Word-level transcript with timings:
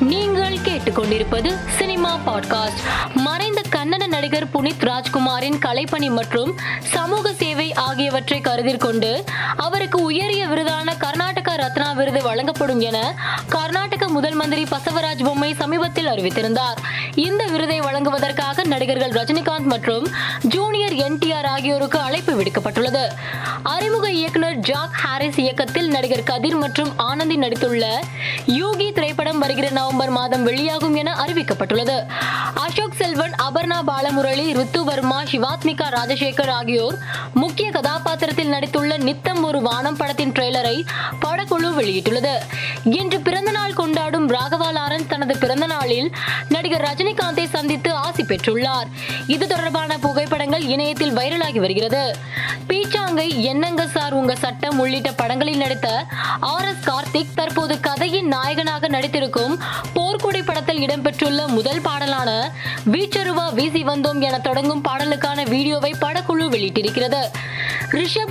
நீங்கள் 0.00 0.58
கேட்டுக்கொண்டிருப்பது 0.64 1.54
cinema 1.66 2.18
podcast. 2.26 2.80
மறைந்த 3.14 3.62
கன்னட 3.70 4.06
நடிகர் 4.06 4.46
புனித் 4.46 4.84
ராஜ்குமாரின் 4.84 5.58
கலைப்பணி 5.58 6.10
மற்றும் 6.10 6.58
சமூக 6.80 7.32
சேவை 7.32 7.72
ஆகியவற்றை 7.72 8.40
கருத்தில் 8.40 8.76
கொண்டு 8.76 9.24
அவருக்கு 9.56 10.02
உயரிய 10.02 10.46
விருதான 10.46 10.96
கர்நாடக 10.96 11.23
ரத்னா 11.64 11.88
விருது 11.98 12.20
வழங்கப்படும் 12.22 12.80
என 12.88 12.98
கர்நாடக 13.48 14.08
முதல் 14.16 14.36
மந்திரி 14.40 14.64
பசவராஜ் 14.72 15.22
பொம்மை 15.24 15.50
சமீபத்தில் 15.60 16.08
அறிவித்திருந்தார். 16.12 16.78
இந்த 17.26 17.42
விருதை 17.52 17.78
வழங்குவதற்காக 17.80 18.64
நடிகர்கள் 18.72 19.14
ரஜினிகாந்த் 19.18 19.70
மற்றும் 19.72 20.06
ஜூனியர் 20.54 20.96
என்டிஆர் 21.06 21.48
ஆகியோருக்கு 21.54 21.98
அழைப்பு 21.98 22.32
விடுக்கப்பட்டுள்ளது. 22.40 23.04
அறிமுக 23.74 24.06
இயக்குனர் 24.20 24.58
ஜாக் 24.70 24.96
ஹாரிஸ் 25.02 25.38
இயக்கத்தில் 25.44 25.88
நடிகர் 25.88 26.28
கதிர் 26.30 26.58
மற்றும் 26.64 26.90
ஆனந்தி 27.08 27.36
நடித்துள்ள 27.44 27.86
யூகி 28.58 28.88
திரைப்படம் 28.92 29.40
வருகிற 29.44 29.68
நவம்பர் 29.78 30.12
மாதம் 30.18 30.44
வெளியாகும் 30.48 30.98
என 31.02 31.14
அறிவிக்கப்பட்டுள்ளது. 31.26 31.96
அசோக் 32.64 32.98
செல்வன் 33.00 33.34
அபர்ணா 33.46 33.78
பாலமுரளி 33.90 34.46
ரித்து 34.58 34.82
வர்மா 34.90 35.20
சிவாத்மிகா 35.32 35.88
ராஜசேகர் 35.98 36.54
ஆகியோர் 36.58 36.98
முக்கிய 37.34 37.68
படத்தில் 38.44 38.54
நடித்துள்ள 38.54 38.96
நித்தம் 39.08 39.42
ஒரு 39.48 39.58
வானம் 39.66 39.96
படத்தின் 39.96 40.32
ட்ரெய்லரை 40.36 40.74
படக்குழு 41.22 41.68
வெளியிட்டுள்ளது. 41.78 42.32
இன்று 42.98 43.18
பிறந்தநாள் 43.26 43.76
கொண்டாடும் 43.80 44.26
ராகவா 44.34 44.68
லாரன்ஸ் 44.78 45.10
தனது 45.12 45.34
பிறந்த 45.42 45.66
நாளில் 45.66 46.08
நடிகர் 46.48 46.84
ரஜினிகாந்தை 46.88 47.44
சந்தித்து 47.54 47.90
ஆசி 48.06 48.22
பெற்றுள்ளார். 48.22 48.88
இது 49.34 49.44
தொடர்பான 49.46 49.96
புகைப்படங்கள் 49.98 50.64
இணையத்தில் 50.74 51.16
வைரலாகி 51.18 51.60
வருகிறது. 51.64 52.02
பீச்சாங்கை 52.68 53.28
என்னங்க 53.50 53.82
சார் 53.94 54.16
உங்க 54.20 54.34
சட்டம் 54.44 54.78
உள்ளிட்ட 54.84 55.12
படங்களில் 55.20 55.62
நடித்த 55.62 55.88
ஆர் 56.52 56.68
எஸ் 56.70 56.84
கார்த்திக் 56.88 57.34
தற்போது 57.34 57.74
கதையின் 57.88 58.30
நாயகனாக 58.34 58.88
நடித்திருக்கும் 58.96 59.56
போர்க்குடி 59.96 60.42
படத்தில் 60.50 60.82
இடம்பெற்றுள்ள 60.86 61.40
முதல் 61.56 61.82
பாடலான 61.88 62.30
வீச்சருவா 62.92 63.46
வீசி 63.58 63.82
வந்தோம் 63.92 64.22
என 64.28 64.38
தொடங்கும் 64.48 64.84
பாடலுக்கான 64.88 65.48
வீடியோவை 65.54 65.92
படக்குழு 66.04 66.46
வெளியிட்டிருக்கிறது. 66.54 67.22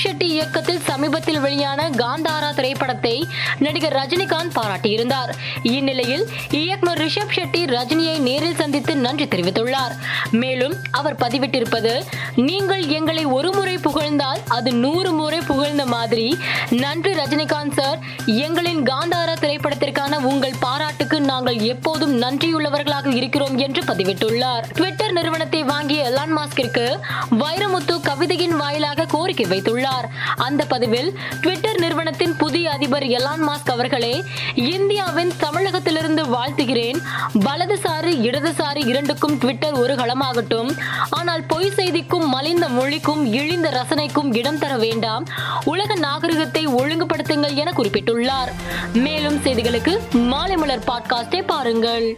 ரிஷப் 0.00 0.08
ஷெட்டி 0.08 0.22
இயக்கத்தில் 0.22 0.80
சமீபத்தில் 0.80 1.40
வெளியான 1.40 1.90
காந்தாரா 1.90 2.54
திரைப்படத்தை 2.54 3.26
நடிகர் 3.58 3.92
ரஜினிகாந்த் 3.92 4.54
பாராட்டியிருந்தார். 4.54 5.30
இந்நிலையில் 5.62 6.28
இயக்குனர் 6.50 6.98
ரிஷப் 6.98 7.34
ஷெட்டி 7.34 7.62
ரஜினியை 7.66 8.18
நேரில் 8.18 8.54
சந்தித்து 8.54 8.96
நன்றி 8.96 9.24
தெரிவித்துள்ளார். 9.24 9.94
மேலும் 10.30 10.74
அவர் 10.90 11.16
பதிவிட்டிருப்பது 11.16 12.04
நீங்கள் 12.36 12.86
எங்களை 12.86 13.24
ஒரு 13.24 13.54
முறை 13.54 13.78
புகழ்ந்தால் 13.78 14.38
அது 14.48 14.72
நூறு 14.72 15.12
முறை 15.12 15.38
புகழ்ந்த 15.38 15.86
மாதிரி. 15.86 16.38
நன்றி 16.70 17.12
ரஜினிகாந்த் 17.12 17.80
சார். 17.80 17.98
எங்களின் 18.26 18.82
காந்தாரா 18.82 19.36
திரைப்படத்திற்கான 19.40 20.18
உங்கள் 20.22 20.54
பாராட்டுக்கு 20.60 21.20
நாங்கள் 21.20 21.58
எப்போதும் 21.58 22.22
நன்றியுள்ளவர்களாக 22.22 23.14
இருக்கிறோம் 23.14 23.58
என்று 23.58 23.82
பதிவிட்டுள்ளார். 23.82 24.64
ட்விட்டர் 24.72 25.12
நிறுவனத்தை 25.12 25.62
வாங்கிய 25.62 26.10
எலான் 26.10 26.36
மாஸ்கிற்கு 26.36 26.98
வைரமுத்து 27.30 28.00
கவிதையின் 28.00 28.56
வாயிலாக 28.56 28.99
கோரிக்கை 29.10 29.46
வைத்துள்ளார். 29.46 30.06
அந்த 30.36 30.64
பதிவில் 30.64 31.10
ட்விட்டர் 31.40 31.78
நிறுவனத்தின் 31.78 32.36
புதிய 32.36 32.70
அதிபர் 32.70 33.06
எலான் 33.18 33.44
மாஸ்க் 33.48 33.70
அவர்களே 33.70 34.14
இந்தியாவின் 34.54 35.32
தமிழகத்திலிருந்து 35.38 36.24
வாழ்த்துகிறேன். 36.36 36.98
வலதுசாரி 37.38 38.12
இடதுசாரி 38.28 38.86
இரண்டுக்கும் 38.86 39.36
ட்விட்டர் 39.38 39.72
ஒரு 39.72 39.94
களமாகட்டும். 39.94 40.70
ஆனால் 41.10 41.42
பொய் 41.42 41.72
செய்திக்கும் 41.76 42.28
மலிந்த 42.28 42.68
மொழிக்கும் 42.68 43.32
இழிந்த 43.32 43.68
ரசனைக்கும் 43.70 44.36
இடம் 44.36 44.58
தர 44.58 44.76
வேண்டாம். 44.76 45.26
உலக 45.64 45.94
நாகரிகத்தை 45.94 46.66
ஒழுங்குபடுத்துங்கள் 46.66 47.54
என 47.54 47.70
குறிப்பிட்டுள்ளார். 47.76 48.52
மேலும் 48.92 49.38
செய்திகளுக்கு 49.44 49.94
மாலை 50.12 50.56
மலர் 50.56 50.88
பாட்காஸ்டை 50.88 51.42
பாருங்கள். 51.46 52.08